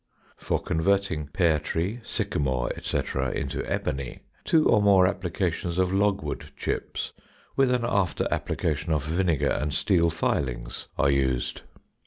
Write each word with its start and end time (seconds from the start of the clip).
For 0.35 0.59
converting 0.59 1.27
pear 1.27 1.59
tree, 1.59 2.01
sycamore, 2.03 2.71
etc., 2.75 3.29
into 3.29 3.63
ebony, 3.71 4.21
two 4.43 4.67
or 4.67 4.81
more 4.81 5.05
applications 5.05 5.77
of 5.77 5.93
logwood 5.93 6.49
chips, 6.57 7.13
with 7.55 7.71
an 7.71 7.85
after 7.87 8.27
application 8.31 8.93
of 8.93 9.05
vinegar 9.05 9.51
and 9.51 9.75
steel 9.75 10.09
filings, 10.09 10.87
are 10.97 11.11
used. 11.11 11.61